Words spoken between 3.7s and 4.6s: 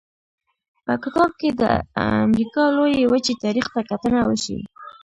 ته کتنه وشي.